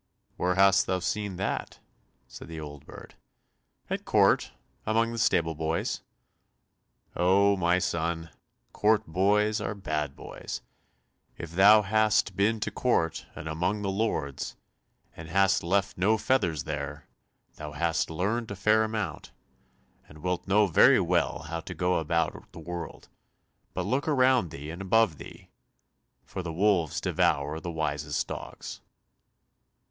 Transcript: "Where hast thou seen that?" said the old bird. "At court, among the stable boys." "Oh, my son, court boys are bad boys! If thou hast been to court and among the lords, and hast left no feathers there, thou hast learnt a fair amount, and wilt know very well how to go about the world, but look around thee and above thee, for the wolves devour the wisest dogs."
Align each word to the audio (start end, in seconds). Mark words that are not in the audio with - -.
"Where 0.35 0.55
hast 0.55 0.87
thou 0.87 0.97
seen 0.97 1.35
that?" 1.35 1.77
said 2.27 2.47
the 2.47 2.59
old 2.59 2.87
bird. 2.87 3.13
"At 3.87 4.03
court, 4.03 4.51
among 4.83 5.11
the 5.11 5.19
stable 5.19 5.53
boys." 5.53 6.01
"Oh, 7.15 7.55
my 7.55 7.77
son, 7.77 8.31
court 8.73 9.05
boys 9.05 9.61
are 9.61 9.75
bad 9.75 10.15
boys! 10.15 10.63
If 11.37 11.51
thou 11.51 11.83
hast 11.83 12.35
been 12.35 12.59
to 12.61 12.71
court 12.71 13.27
and 13.35 13.47
among 13.47 13.83
the 13.83 13.91
lords, 13.91 14.55
and 15.15 15.29
hast 15.29 15.61
left 15.61 15.99
no 15.99 16.17
feathers 16.17 16.63
there, 16.63 17.07
thou 17.57 17.73
hast 17.73 18.09
learnt 18.09 18.49
a 18.49 18.55
fair 18.55 18.83
amount, 18.83 19.31
and 20.09 20.23
wilt 20.23 20.47
know 20.47 20.65
very 20.65 20.99
well 20.99 21.43
how 21.43 21.59
to 21.59 21.75
go 21.75 21.97
about 21.99 22.51
the 22.53 22.59
world, 22.59 23.07
but 23.75 23.85
look 23.85 24.07
around 24.07 24.49
thee 24.49 24.71
and 24.71 24.81
above 24.81 25.19
thee, 25.19 25.51
for 26.25 26.41
the 26.41 26.51
wolves 26.51 27.01
devour 27.01 27.59
the 27.59 27.69
wisest 27.69 28.27
dogs." 28.27 28.81